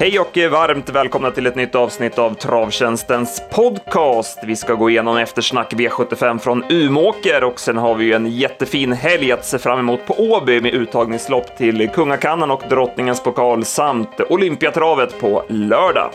[0.00, 4.38] Hej och varmt välkomna till ett nytt avsnitt av Travtjänstens podcast.
[4.44, 8.92] Vi ska gå igenom eftersnack V75 från Umåker och sen har vi ju en jättefin
[8.92, 14.20] helg att se fram emot på Åby med uttagningslopp till Kungakannan och Drottningens pokal samt
[14.28, 16.10] Olympiatravet på lördag.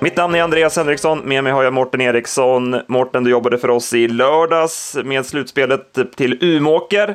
[0.00, 2.80] Mitt namn är Andreas Henriksson, med mig har jag Morten Eriksson.
[2.88, 7.14] Morten, du jobbade för oss i lördags med slutspelet till Umåker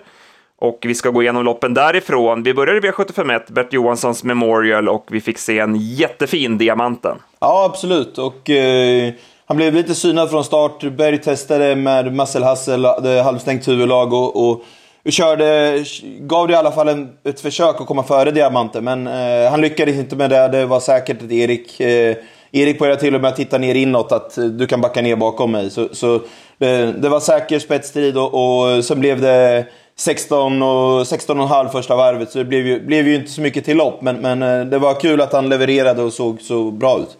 [0.60, 2.44] och vi ska gå igenom loppen därifrån.
[2.44, 7.18] Vi började i V751, Bert Johanssons Memorial och vi fick se en jättefin Diamanten.
[7.40, 8.18] Ja, absolut.
[8.18, 9.14] Och, eh,
[9.46, 10.84] han blev lite synad från start.
[10.84, 14.64] Berg testade med Marcel Hassel, eh, halvstängt huvudlag och, och
[15.10, 15.84] körde,
[16.20, 19.62] gav det i alla fall en, ett försök att komma före Diamanten, men eh, han
[19.62, 20.48] lyckades inte med det.
[20.48, 22.16] Det var säkert att Erik eh,
[22.56, 25.52] Erik började till och med titta ner inåt, att eh, du kan backa ner bakom
[25.52, 25.70] mig.
[25.70, 26.16] Så, så
[26.60, 32.32] eh, det, var säker spetsstrid och, och sen blev det 16 och 16,5 första varvet,
[32.32, 34.02] så det blev ju, blev ju inte så mycket till lopp.
[34.02, 37.18] Men, men eh, det var kul att han levererade och såg så bra ut.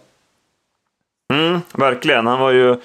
[1.32, 2.26] Mm, verkligen.
[2.26, 2.76] Han var ju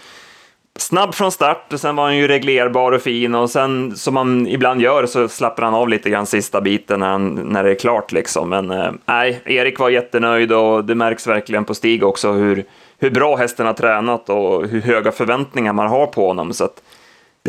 [0.80, 4.47] snabb från start, och sen var han ju reglerbar och fin och sen som man
[4.47, 7.75] ibland gör så slappar han av lite grann sista biten när, han, när det är
[7.75, 8.49] klart liksom.
[8.49, 12.63] Men eh, nej, Erik var jättenöjd och det märks verkligen på Stig också hur,
[12.97, 16.53] hur bra hästen har tränat och hur höga förväntningar man har på honom.
[16.53, 16.81] Så att,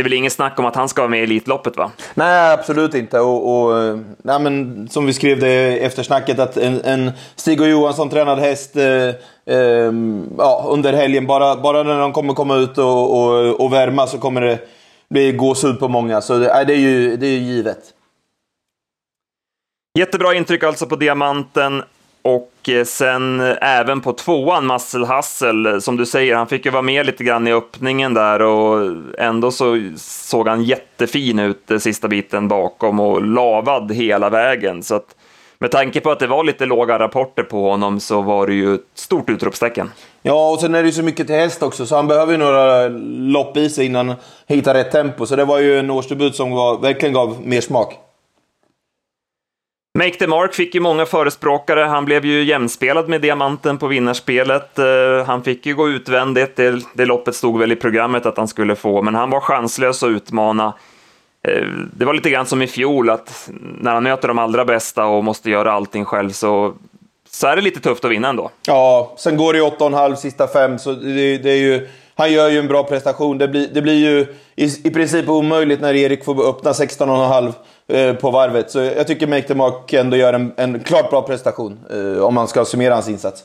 [0.01, 1.91] det är väl inget snack om att han ska vara med i Elitloppet va?
[2.15, 3.21] Nej, absolut inte.
[3.21, 7.69] Och, och nej, men, som vi skrev det efter snacket att en, en Stig och
[7.69, 9.09] Johansson tränad häst eh,
[9.55, 9.93] eh,
[10.39, 14.19] ja, under helgen, bara, bara när de kommer komma ut och, och, och värma så
[14.19, 14.59] kommer det
[15.11, 16.21] bli gåshud på många.
[16.21, 17.81] Så det, det, är ju, det är ju givet.
[19.99, 21.83] Jättebra intryck alltså på Diamanten.
[22.23, 26.65] Och Eh, sen eh, även på tvåan, Marcel Hassel, eh, som du säger, han fick
[26.65, 31.71] ju vara med lite grann i öppningen där och ändå så såg han jättefin ut
[31.79, 34.83] sista biten bakom och lavad hela vägen.
[34.83, 35.17] Så att
[35.59, 38.75] med tanke på att det var lite låga rapporter på honom så var det ju
[38.75, 39.91] ett stort utropstecken.
[40.23, 42.39] Ja, och sen är det ju så mycket till häst också, så han behöver ju
[42.39, 42.89] några
[43.33, 44.17] lopp i sig innan han
[44.47, 45.27] hittar rätt tempo.
[45.27, 48.10] Så det var ju en årsdebut som var, verkligen gav mer smak.
[49.99, 51.81] Make the Mark fick ju många förespråkare.
[51.81, 54.79] Han blev ju jämspelad med diamanten på vinnarspelet.
[54.79, 56.57] Eh, han fick ju gå utvändigt.
[56.57, 60.03] Det, det loppet stod väl i programmet att han skulle få, men han var chanslös
[60.03, 60.75] att utmana.
[61.49, 65.05] Eh, det var lite grann som i fjol, att när han möter de allra bästa
[65.05, 66.75] och måste göra allting själv så,
[67.31, 68.51] så är det lite tufft att vinna ändå.
[68.67, 71.89] Ja, sen går det ju 8,5 sista fem, så det, det är ju
[72.21, 73.39] han gör ju en bra prestation.
[73.39, 74.27] Det blir, det blir ju
[74.57, 77.53] i, i princip omöjligt när Erik får öppna 16,5
[77.89, 78.71] eh, på varvet.
[78.71, 82.35] Så jag tycker Make the Mark ändå gör en, en klart bra prestation, eh, om
[82.35, 83.43] man ska summera hans insats.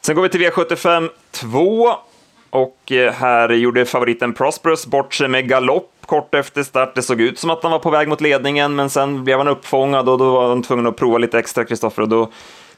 [0.00, 1.88] Sen går vi till V75 2.
[2.50, 6.94] Och eh, här gjorde favoriten Prosperous bort sig med galopp kort efter start.
[6.94, 9.48] Det såg ut som att han var på väg mot ledningen, men sen blev han
[9.48, 12.30] uppfångad och då var han tvungen att prova lite extra, Kristoffer, och då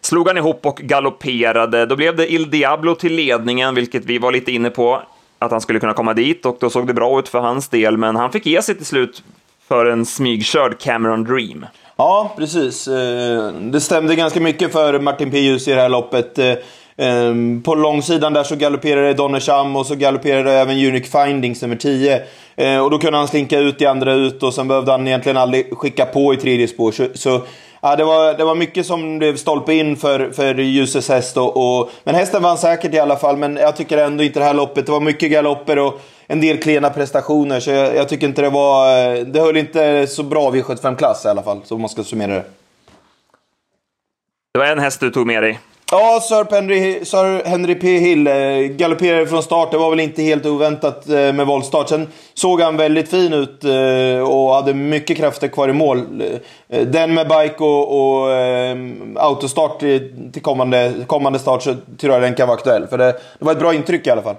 [0.08, 1.86] slog han ihop och galopperade.
[1.86, 5.02] Då blev det Il Diablo till ledningen, vilket vi var lite inne på
[5.38, 7.96] att han skulle kunna komma dit och då såg det bra ut för hans del,
[7.96, 9.22] men han fick ge sig till slut
[9.68, 11.66] för en smygkörd Cameron Dream.
[11.96, 12.88] Ja, precis.
[12.88, 16.38] Eh, det stämde ganska mycket för Martin Pius i det här loppet.
[16.38, 16.54] Eh,
[16.96, 22.22] ehm, på långsidan där så galopperade Donnersham och så galopperade även Unique Findings nummer 10.
[22.56, 25.36] Eh, och då kunde han slinka ut i andra ut och sen behövde han egentligen
[25.36, 26.94] aldrig skicka på i tredje spår.
[27.14, 27.42] Så
[27.80, 31.36] Ja, det, var, det var mycket som blev stolpe in för, för Ljuses häst.
[31.36, 34.44] Och, och, men hästen vann säkert i alla fall, men jag tycker ändå inte det
[34.44, 34.86] här loppet.
[34.86, 38.50] Det var mycket galopper och en del klena prestationer, så jag, jag tycker inte det
[38.50, 39.24] var...
[39.24, 42.44] Det höll inte så bra vid 75-klass i alla fall, så man ska summera det.
[44.52, 45.60] Det var en häst du tog med dig.
[45.90, 47.98] Ja, Sir Henry, Sir Henry P.
[47.98, 49.70] Hill eh, galopperade från start.
[49.70, 51.88] Det var väl inte helt oväntat eh, med voltstart.
[51.88, 56.22] Sen såg han väldigt fin ut eh, och hade mycket krafter kvar i mål.
[56.68, 58.76] Eh, den med bike och, och eh,
[59.16, 62.86] autostart till kommande, kommande start så tror jag den kan vara aktuell.
[62.86, 64.36] För det, det var ett bra intryck i alla fall.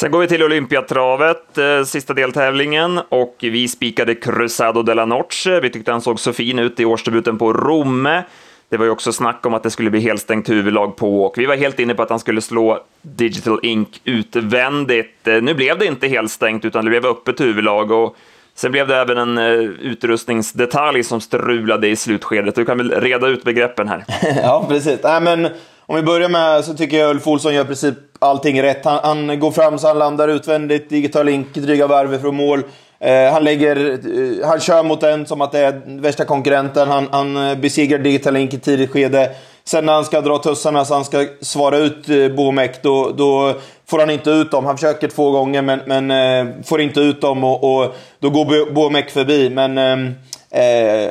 [0.00, 5.60] Sen går vi till Olympiatravet, eh, sista deltävlingen, och vi spikade Cruzado de la Noche.
[5.60, 8.22] Vi tyckte han såg så fin ut i årsdebuten på Romme.
[8.70, 11.46] Det var ju också snack om att det skulle bli helstängt huvudlag på och vi
[11.46, 15.28] var helt inne på att han skulle slå Digital Ink utvändigt.
[15.28, 18.16] Eh, nu blev det inte helstängt utan det blev öppet huvudlag och
[18.54, 22.54] sen blev det även en eh, utrustningsdetalj som strulade i slutskedet.
[22.54, 24.04] Du kan väl reda ut begreppen här?
[24.42, 25.00] ja, precis.
[25.02, 25.48] Nej, men
[25.86, 28.84] om vi börjar med så tycker jag Ulf Olsson gör i princip allting rätt.
[28.84, 32.62] Han, han går fram så han landar utvändigt, Digital Ink, dryga varv från mål.
[33.00, 36.88] Eh, han, lägger, eh, han kör mot en som att det är värsta konkurrenten.
[36.88, 39.30] Han, han eh, besegrar Digital Link i tidigt skede.
[39.64, 43.54] Sen när han ska dra tussarna så han ska svara ut eh, Bomek, då, då
[43.86, 44.66] får han inte ut dem.
[44.66, 48.72] Han försöker två gånger men, men eh, får inte ut dem och, och då går
[48.72, 49.50] Bomek förbi.
[49.50, 51.10] Men eh, eh,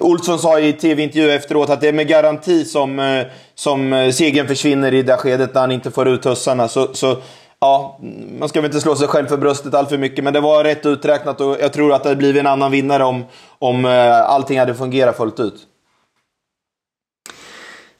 [0.00, 4.94] Olsson sa i tv-intervju efteråt att det är med garanti som, eh, som segern försvinner
[4.94, 6.68] i det skedet när han inte får ut tussarna.
[6.68, 7.16] Så, så
[7.64, 7.98] ja,
[8.38, 10.64] man ska väl inte slå sig själv för bröstet allt för mycket, men det var
[10.64, 13.24] rätt uträknat och jag tror att det hade blivit en annan vinnare om,
[13.58, 15.54] om eh, allting hade fungerat fullt ut.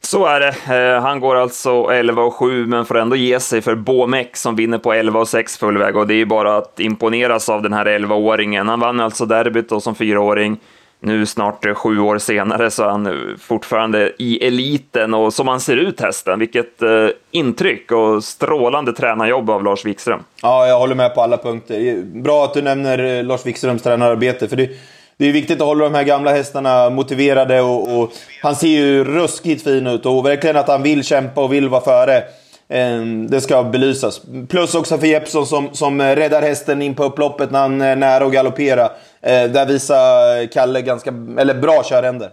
[0.00, 0.55] Så är det.
[0.76, 4.56] Eh, han går alltså 11 och 7, men får ändå ge sig för Bomek som
[4.56, 5.96] vinner på 11 och 6 fullväg.
[5.96, 8.69] Och det är bara att imponeras av den här 11-åringen.
[8.69, 10.58] Han vann alltså derbyt då som fyraåring.
[11.05, 15.61] Nu snart eh, sju år senare så är han fortfarande i eliten och som han
[15.61, 20.21] ser ut hästen, vilket eh, intryck och strålande tränarjobb av Lars Wikström.
[20.43, 22.03] Ja, jag håller med på alla punkter.
[22.03, 24.71] Bra att du nämner eh, Lars Wikströms tränararbete, för det,
[25.17, 28.12] det är viktigt att hålla de här gamla hästarna motiverade och, och
[28.43, 31.85] han ser ju ruskigt fin ut och verkligen att han vill kämpa och vill vara
[31.85, 32.23] före.
[32.69, 34.20] Ehm, det ska belysas.
[34.49, 38.25] Plus också för Jeppsson som, som räddar hästen in på upploppet när han är nära
[38.25, 38.90] att galoppera.
[39.22, 42.31] Ehm, där visar Kalle ganska, eller bra köränder.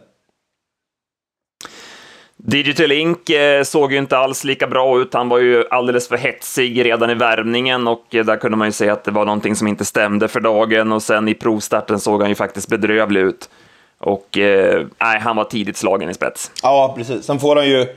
[2.44, 5.14] Digital Ink eh, såg ju inte alls lika bra ut.
[5.14, 8.72] Han var ju alldeles för hetsig redan i värmningen och eh, där kunde man ju
[8.72, 12.22] se att det var någonting som inte stämde för dagen och sen i provstarten såg
[12.22, 13.50] han ju faktiskt bedrövlig ut.
[13.98, 16.52] Och eh, nej, han var tidigt slagen i spets.
[16.64, 17.26] Ja, precis.
[17.26, 17.88] Sen får han ju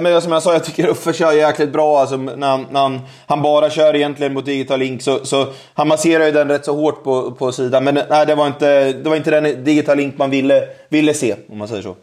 [0.00, 2.00] men som jag sa, jag tycker Uffe kör jäkligt bra.
[2.00, 5.88] Alltså, när, han, när han, han, bara kör egentligen mot Digital Link så, så han
[5.88, 7.84] masserar ju den rätt så hårt på, på sidan.
[7.84, 11.34] Men nej, det var inte, det var inte den Digital Link man ville, ville se,
[11.48, 11.96] om man säger så.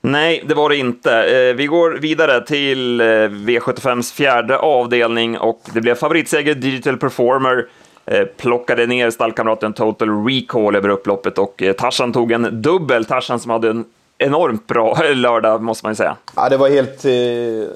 [0.00, 1.12] Nej, det var det inte.
[1.12, 7.66] Eh, vi går vidare till eh, V75s fjärde avdelning och det blev favoritseger Digital Performer.
[8.06, 13.04] Eh, plockade ner stallkamraten Total Recall över upploppet och Tarzan tog en dubbel.
[13.04, 13.84] Tarzan som hade en
[14.24, 16.16] enormt bra lördag, måste man ju säga.
[16.36, 17.04] Ja, det var helt...
[17.04, 17.12] Eh,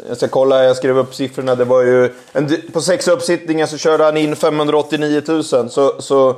[0.09, 1.55] jag ska kolla, jag skrev upp siffrorna.
[1.55, 2.15] Det var ju...
[2.33, 5.45] En, på sex uppsittningar så körde han in 589 000.
[5.45, 5.69] Så,
[5.99, 6.29] så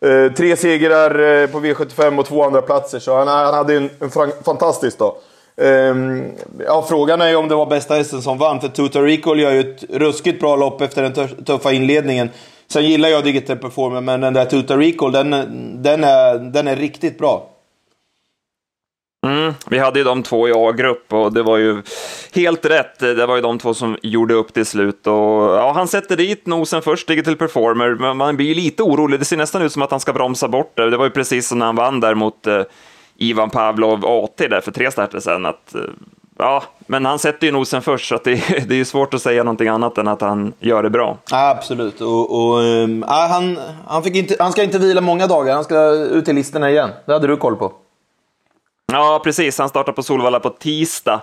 [0.00, 2.98] eh, tre segrar eh, på V75 och två andra platser.
[2.98, 4.10] Så han, han hade en, en
[4.44, 5.14] fantastisk dag.
[5.58, 6.32] Um,
[6.66, 9.52] ja, frågan är ju om det var bästa hästen som vann, för Tuta Recall gör
[9.52, 12.30] ju ett ruskigt bra lopp efter den tuffa inledningen.
[12.68, 15.30] Sen gillar jag Digital Performer, men den där Tuta Recall, den,
[15.82, 17.55] den, är, den är riktigt bra.
[19.26, 21.82] Mm, vi hade ju de två i A-grupp och det var ju
[22.34, 22.98] helt rätt.
[22.98, 25.06] Det var ju de två som gjorde upp till slut.
[25.06, 25.14] Och,
[25.56, 29.20] ja, han sätter dit nosen först, Digital Performer, men man blir ju lite orolig.
[29.20, 30.90] Det ser nästan ut som att han ska bromsa bort det.
[30.90, 32.62] Det var ju precis som när han vann där mot eh,
[33.16, 35.46] Ivan Pavlov AT där för tre starter sedan.
[35.46, 35.80] Att, eh,
[36.38, 38.34] ja, men han sätter ju nosen först, så det,
[38.68, 41.18] det är svårt att säga någonting annat än att han gör det bra.
[41.30, 45.64] Absolut, och, och äh, han, han, fick inte, han ska inte vila många dagar, han
[45.64, 46.90] ska ut i listorna igen.
[47.06, 47.72] Det hade du koll på.
[48.92, 49.58] Ja, precis.
[49.58, 51.20] Han startar på Solvalla på tisdag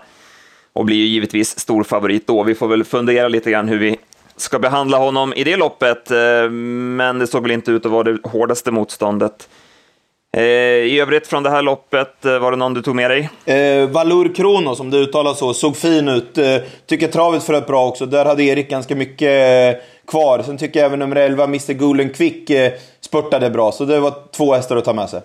[0.74, 2.44] och blir ju givetvis stor favorit då.
[2.44, 3.98] Vi får väl fundera lite grann hur vi
[4.38, 8.04] ska behandla honom i det loppet, eh, men det såg väl inte ut att vara
[8.04, 9.50] det hårdaste motståndet.
[10.38, 13.30] Eh, I övrigt från det här loppet, eh, var det någon du tog med dig?
[13.46, 16.38] Eh, Valur Krono, som det uttalas så, såg fin ut.
[16.38, 18.06] Eh, tycker travet flöt bra också.
[18.06, 20.44] Där hade Erik ganska mycket eh, kvar.
[20.46, 23.72] Sen tycker jag även nummer 11, Mr Gulen Quick, eh, spurtade bra.
[23.72, 25.22] Så det var två hästar att ta med sig.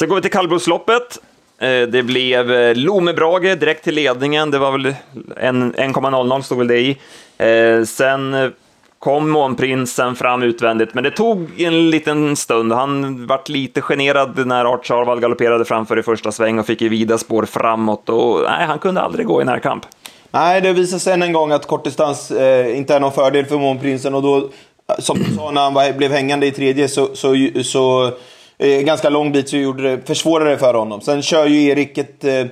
[0.00, 1.18] Sen går vi till kallblodsloppet.
[1.58, 4.50] Eh, det blev eh, Lomebrage direkt till ledningen.
[4.50, 4.94] Det var väl
[5.36, 6.98] 1,00 stod väl det i.
[7.38, 8.52] Eh, sen
[8.98, 12.72] kom Månprinsen fram utvändigt, men det tog en liten stund.
[12.72, 16.88] Han vart lite generad när Art Charval galopperade framför i första sväng och fick ju
[16.88, 19.86] vida spår framåt och nej, han kunde aldrig gå i närkamp.
[20.30, 23.58] Nej, det visade sig än en gång att kortdistans eh, inte är någon fördel för
[23.58, 24.48] Månprinsen och då,
[24.98, 28.12] som du sa, när han var, blev hängande i tredje så, så, så
[28.60, 31.00] eh, ganska lång bit så gjorde det, försvårade det för honom.
[31.00, 32.46] Sen kör ju Erik ett eh,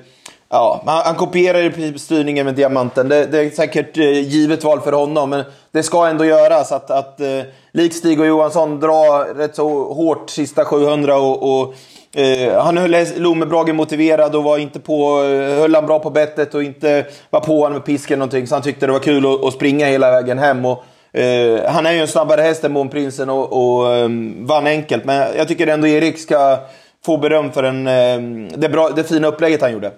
[0.51, 3.09] Ja, han, han kopierar styrningen med diamanten.
[3.09, 6.91] Det, det är säkert eh, givet val för honom, men det ska ändå göras att,
[6.91, 7.41] att eh,
[7.73, 11.75] lik Stig och Johansson dra rätt så hårt sista 700 och, och
[12.19, 16.55] Uh, han höll Lomebrage motiverad och var inte på, eh, höll han bra på bettet
[16.55, 18.47] och inte var på honom med pisken någonting.
[18.47, 20.65] Så han tyckte det var kul att, att springa hela vägen hem.
[20.65, 25.05] Och, eh, han är ju en snabbare häst än Månprinsen och, och um, vann enkelt.
[25.05, 26.59] Men jag tycker ändå Erik ska
[27.05, 29.93] få beröm för en, um, det, bra, det fina upplägget han gjorde.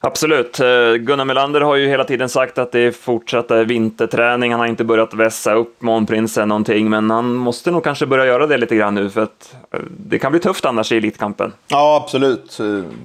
[0.00, 0.60] Absolut.
[0.60, 4.50] Eh, Gunnar Melander har ju hela tiden sagt att det är fortsatta vinterträning.
[4.50, 8.46] Han har inte börjat vässa upp Månprinsen någonting, men han måste nog kanske börja göra
[8.46, 11.52] det lite grann nu, för att eh, det kan bli tufft annars i Elitkampen.
[11.68, 12.58] Ja, absolut.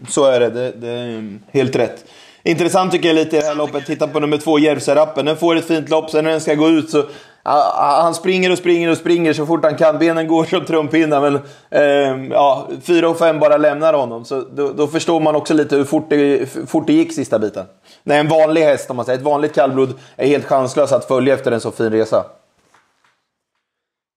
[0.07, 0.49] Så är det.
[0.49, 2.05] Det, det är helt rätt
[2.43, 3.85] intressant tycker jag lite i det här loppet.
[3.85, 5.25] Titta på nummer två, Järvsörappen.
[5.25, 7.03] Den får ett fint lopp, sen när den ska gå ut så
[7.45, 9.99] han springer och springer och springer så fort han kan.
[9.99, 11.21] Benen går som trumpinnar.
[11.21, 11.35] Men
[11.69, 14.25] eh, ja, 4 och 5 bara lämnar honom.
[14.25, 17.65] Så då, då, förstår man också lite hur fort det, fort det gick sista biten.
[18.03, 21.33] Nej, en vanlig häst, om man säger, ett vanligt kallblod, är helt chanslös att följa
[21.33, 22.25] efter en så fin resa.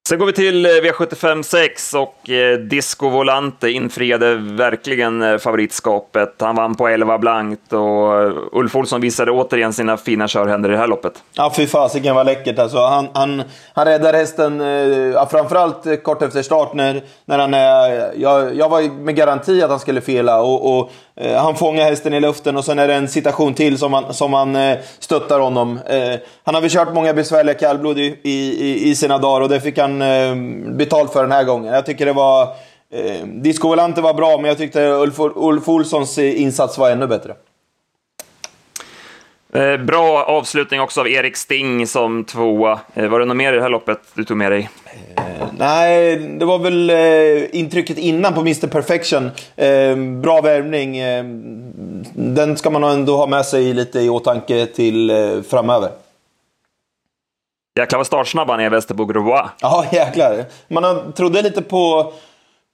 [0.08, 6.34] Sen går vi till eh, V75 6 och eh, Disco Volante infriade verkligen eh, favoritskapet.
[6.38, 10.72] Han vann på 11 blankt och eh, Ulf Olsson visade återigen sina fina körhänder i
[10.72, 11.12] det här loppet.
[11.32, 12.78] Ja, fy fasiken vad läckert alltså.
[12.78, 14.66] Han, han, han räddar hästen, eh,
[15.14, 18.12] ja, framförallt eh, kort efter start när, när han är...
[18.16, 20.90] Jag, jag var med garanti att han skulle fela och, och
[21.36, 24.32] han fångar hästen i luften och sen är det en situation till som han, som
[24.32, 24.58] han
[24.98, 25.80] stöttar honom.
[26.44, 29.78] Han har väl kört många besvärliga kallblod i, i, i sina dagar och det fick
[29.78, 29.95] han
[30.76, 31.74] betalt för den här gången.
[31.74, 32.42] Jag tycker det var...
[32.90, 37.34] Eh, Disco Volante var bra, men jag tyckte Ulf, Ulf Olssons insats var ännu bättre.
[39.86, 42.80] Bra avslutning också av Erik Sting som tvåa.
[42.94, 44.70] Var det något mer i det här loppet du tog med dig?
[45.16, 49.30] Eh, nej, det var väl eh, intrycket innan på Mr Perfection.
[49.56, 50.98] Eh, bra värvning.
[50.98, 51.24] Eh,
[52.14, 55.90] den ska man ändå ha med sig lite i åtanke till eh, framöver.
[57.76, 59.50] Jäklar vad startsnabb han är, Västerbo Grobois.
[59.60, 60.44] Ja, jäklar.
[60.68, 62.12] Man trodde lite på,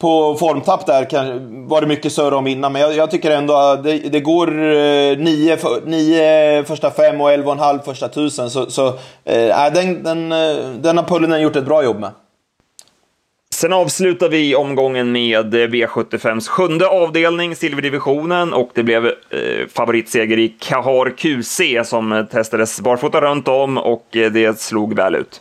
[0.00, 2.72] på formtapp där, var det mycket surr om innan.
[2.72, 7.32] Men jag, jag tycker ändå att det, det går eh, nio, nio första fem och
[7.32, 8.50] elva och en halv första tusen.
[8.50, 8.86] Så, så
[9.24, 12.10] eh, den, den, eh, den har Pullinen gjort ett bra jobb med.
[13.62, 19.12] Sen avslutar vi omgången med V75s sjunde avdelning, silverdivisionen, och det blev eh,
[19.74, 25.14] favoritseger i Kahar QC som eh, testades barfota runt om och eh, det slog väl
[25.14, 25.40] ut.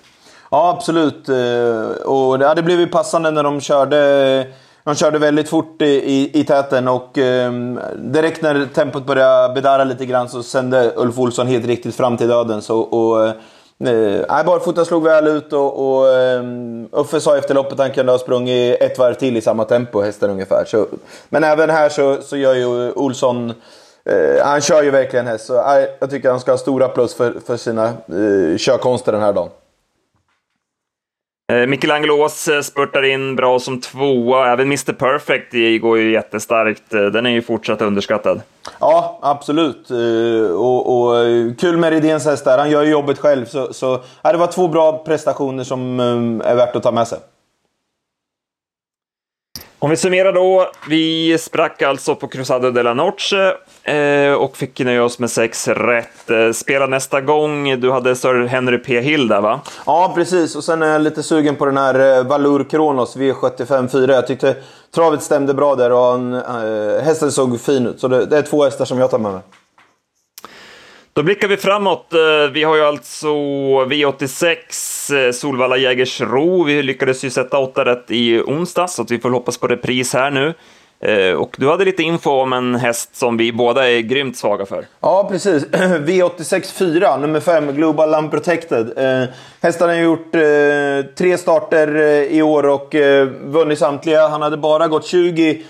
[0.52, 1.30] Ja, absolut.
[1.30, 4.48] Eh, och det hade blivit passande när de körde
[4.84, 7.52] de körde väldigt fort i, i, i täten och eh,
[7.98, 12.28] direkt när tempot började bedarra lite grann så sände Ulf Olsson helt riktigt fram till
[12.28, 12.62] döden.
[12.62, 13.34] Så, och,
[13.88, 17.92] eh, Nej, barfota slog väl ut och, och ehm, Uffe sa efter loppet att han
[17.92, 20.66] kunde ha sprungit ett varv till i samma tempo, hästen ungefär.
[20.66, 20.88] Så,
[21.30, 23.54] men även här så, så gör ju Olsson,
[24.06, 25.46] eh, han kör ju verkligen häst.
[25.46, 29.22] Så eh, jag tycker han ska ha stora plus för, för sina eh, körkonster den
[29.22, 29.50] här dagen.
[31.52, 34.52] Eh, Michelangelo Ås spurtar in bra som tvåa.
[34.52, 36.94] Även Mr Perfect går ju jättestarkt.
[36.94, 38.42] Eh, den är ju fortsatt underskattad.
[38.80, 39.92] Ja, absolut.
[40.56, 41.16] Och, och
[41.60, 42.58] kul med Redéns häst där.
[42.58, 43.46] Han gör ju jobbet själv.
[43.46, 46.00] Så, så ja, det var två bra prestationer som
[46.46, 47.20] är värt att ta med sig.
[49.84, 50.72] Om vi summerar då.
[50.90, 55.68] Vi sprack alltså på Cruzado de la Noche eh, och fick nöja oss med sex
[55.68, 56.30] rätt.
[56.30, 57.80] Eh, spela nästa gång.
[57.80, 59.02] Du hade Sir Henry P.
[59.02, 59.62] Hill där va?
[59.86, 60.56] Ja, precis.
[60.56, 64.14] Och sen är jag lite sugen på den här eh, Valur Kronos V75 4.
[64.14, 64.56] Jag tyckte
[64.96, 68.00] travet stämde bra där och han, eh, hästen såg fin ut.
[68.00, 69.42] Så det, det är två hästar som jag tar med mig.
[71.14, 72.14] Då blickar vi framåt.
[72.14, 74.56] Eh, vi har ju alltså V86
[75.16, 76.64] eh, Solvalla Jägersro.
[76.64, 80.14] Vi lyckades ju sätta åtta rätt i onsdags, så att vi får hoppas på repris
[80.14, 80.54] här nu.
[81.00, 84.66] Eh, och du hade lite info om en häst som vi båda är grymt svaga
[84.66, 84.86] för.
[85.02, 85.66] Ja, precis.
[85.72, 88.92] V86 4, nummer 5, Global Unprotected.
[89.62, 90.32] hästen har gjort
[91.18, 91.96] tre starter
[92.32, 92.96] i år och
[93.44, 94.28] vunnit samtliga.
[94.28, 95.62] Han hade bara gått 20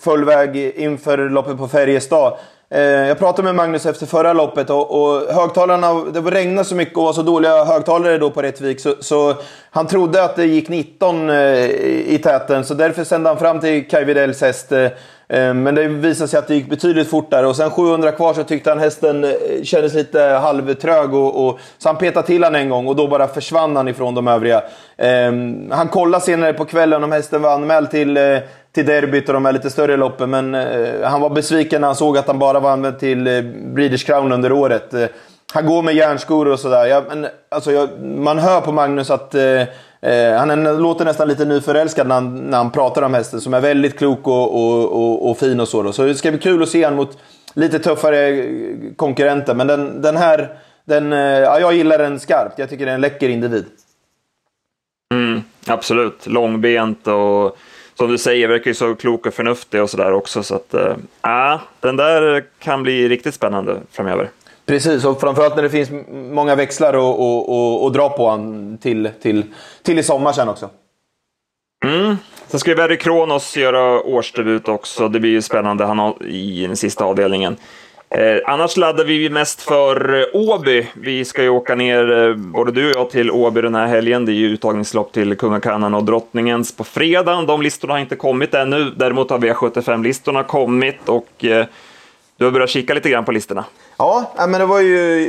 [0.00, 2.38] full väg inför loppet på Färjestad.
[2.74, 6.96] Eh, jag pratade med Magnus efter förra loppet och, och högtalarna, det regnade så mycket
[6.96, 9.34] och var så dåliga högtalare då på Rättvik så, så
[9.70, 11.36] han trodde att det gick 19 eh,
[12.06, 14.72] i täten så därför sände han fram till Kaj Widells häst.
[14.72, 18.44] Eh, men det visade sig att det gick betydligt fortare och sen 700 kvar så
[18.44, 22.86] tyckte han hästen kändes lite halvtrög och, och, så han petade till han en gång
[22.88, 24.62] och då bara försvann han ifrån de övriga.
[25.70, 28.18] Han kollade senare på kvällen om hästen var anmäld till
[28.72, 30.30] till derbyt och de här lite större loppen.
[30.30, 33.42] Men eh, han var besviken när han såg att han bara var använd till eh,
[33.74, 34.94] Breeders Crown under året.
[34.94, 35.06] Eh,
[35.52, 36.86] han går med järnskor och sådär.
[36.86, 37.04] Ja,
[37.48, 39.60] alltså, man hör på Magnus att eh,
[40.00, 43.40] eh han är, låter nästan lite nyförälskad när han, när han pratar om hästen.
[43.40, 45.82] Som är väldigt klok och, och, och, och fin och så.
[45.82, 45.92] Då.
[45.92, 47.18] Så det ska bli kul att se honom mot
[47.54, 48.44] lite tuffare eh,
[48.96, 49.54] konkurrenter.
[49.54, 52.58] Men den, den här, den, eh, ja, jag gillar den skarpt.
[52.58, 53.66] Jag tycker det är en läcker individ.
[55.14, 57.56] Mm, absolut, långbent och
[58.00, 60.42] som du säger, verkar ju så klok och förnuftig och sådär också.
[60.42, 64.30] Så att, äh, den där kan bli riktigt spännande framöver.
[64.66, 68.78] Precis, och framförallt när det finns många växlar att och, och, och dra på han
[68.78, 69.44] till, till,
[69.82, 70.70] till i sommar sen också.
[71.84, 72.16] Mm.
[72.46, 75.08] Sen ska ju Verry Kronos göra årsdebut också.
[75.08, 77.56] Det blir ju spännande han har i den sista avdelningen.
[78.14, 80.86] Eh, annars laddar vi mest för eh, Åby.
[80.94, 84.24] Vi ska ju åka ner, eh, både du och jag, till Åby den här helgen.
[84.24, 87.42] Det är ju uttagningslopp till Kungakanan och Drottningens på fredag.
[87.42, 88.90] De listorna har inte kommit ännu.
[88.96, 91.66] Däremot har V75-listorna kommit och eh,
[92.36, 93.64] Du har börjat kika lite grann på listorna.
[93.98, 95.24] Ja, men det var ju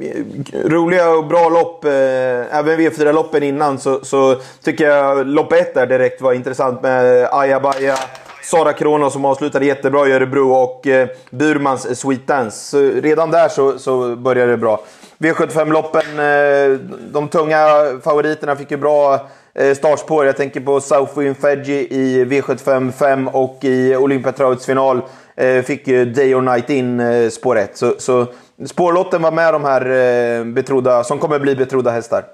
[0.00, 1.84] eh, roliga och bra lopp.
[1.84, 7.96] Även V4-loppen innan så, så tycker jag lopp ett där direkt var intressant med Ajabaja,
[8.42, 12.58] Sara Krono som avslutade jättebra i Örebro och eh, Burmans Sweet Dance.
[12.58, 14.80] Så redan där så, så började det bra.
[15.18, 16.78] V75-loppen, eh,
[17.12, 17.66] de tunga
[18.04, 20.26] favoriterna fick ju bra eh, startspår.
[20.26, 25.02] Jag tänker på Southwind Fedji i V75 5 och i Olympiatravets final
[25.40, 27.76] Eh, fick ju Day or Night In eh, spår 1.
[27.76, 28.26] Så, så
[28.66, 32.24] spårlotten var med de här eh, betrodda, som kommer bli betrodda hästar.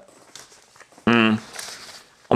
[1.05, 1.37] Mm.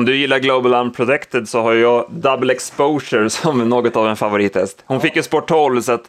[0.01, 4.83] Om du gillar Global Unprotected så har jag Double Exposure som något av en favorithäst.
[4.85, 6.01] Hon fick ju spår 12 så att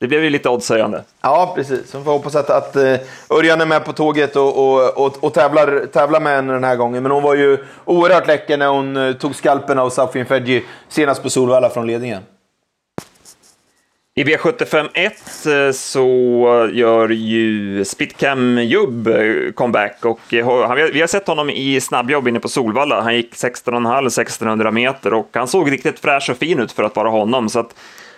[0.00, 1.04] det blev ju lite oddshöjande.
[1.20, 1.90] Ja, precis.
[1.90, 2.96] Så vi får hoppas att, att uh,
[3.30, 6.76] Örjan är med på tåget och, och, och, och tävlar, tävlar med henne den här
[6.76, 7.02] gången.
[7.02, 11.22] Men hon var ju oerhört läcker när hon uh, tog skalpen av Safin Fedji senast
[11.22, 12.22] på Solvalla från ledningen.
[14.18, 21.26] I V75.1 eh, så gör ju Spitcam Jubb eh, comeback och eh, vi har sett
[21.26, 23.00] honom i snabbjobb inne på Solvalla.
[23.00, 27.08] Han gick 16,5-1600 meter och han såg riktigt fräsch och fin ut för att vara
[27.08, 27.48] honom.
[27.48, 27.74] Så att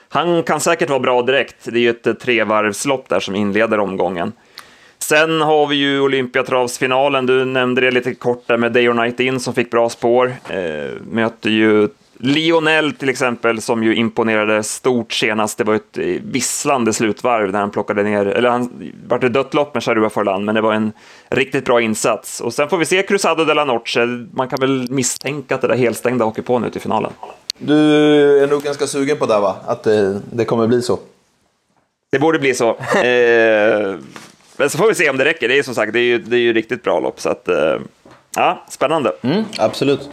[0.08, 1.56] han kan säkert vara bra direkt.
[1.64, 4.32] Det är ju ett trevarvslopp där som inleder omgången.
[4.98, 7.26] Sen har vi ju Olympiatravsfinalen.
[7.26, 10.34] Du nämnde det lite kort där med Day or Night In som fick bra spår.
[10.48, 11.88] Eh, möter ju
[12.22, 15.58] Lionel till exempel, som ju imponerade stort senast.
[15.58, 19.54] Det var ett eh, visslande slutvarv när han plockade ner, eller han vart ett dött
[19.54, 20.92] lopp med Charua Forlan, men det var en
[21.28, 22.40] riktigt bra insats.
[22.40, 24.26] Och sen får vi se Cruzado de la Noche.
[24.32, 27.12] Man kan väl misstänka att det där helstängda åker på nu till finalen.
[27.58, 29.56] Du är nog ganska sugen på det va?
[29.66, 30.98] Att det, det kommer bli så?
[32.10, 32.68] Det borde bli så.
[33.04, 33.96] eh,
[34.56, 35.48] men så får vi se om det räcker.
[35.48, 37.20] Det är som sagt, det är ju, det är ju riktigt bra lopp.
[37.20, 37.76] Så att, eh,
[38.36, 39.12] ja, spännande.
[39.22, 40.10] Mm, absolut.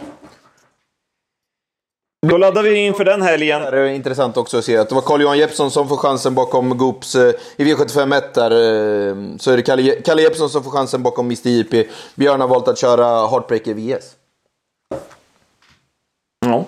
[2.26, 3.62] Då laddar vi inför den helgen.
[3.62, 6.78] Det är intressant också att se att det var Carl-Johan Jeppsson som får chansen bakom
[6.78, 8.50] Goops eh, i V75 1 där.
[8.50, 11.84] Eh, så är det Kalle, Kalle Jeppsson som får chansen bakom Mr JP.
[12.14, 14.04] Björn har valt att köra Heartbreaker VS.
[16.46, 16.64] Ja,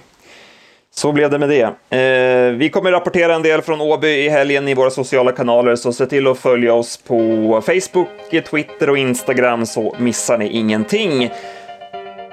[0.95, 1.97] så blev det med det.
[1.97, 5.93] Eh, vi kommer rapportera en del från Åby i helgen i våra sociala kanaler, så
[5.93, 11.31] se till att följa oss på Facebook, Twitter och Instagram så missar ni ingenting.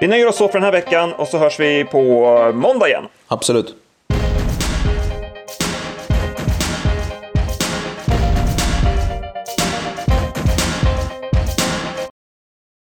[0.00, 3.04] Vi nöjer oss så för den här veckan och så hörs vi på måndag igen.
[3.28, 3.74] Absolut.